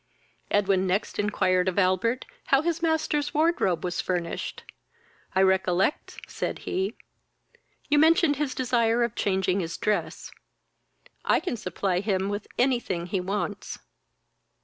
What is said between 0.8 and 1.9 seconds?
next inquired of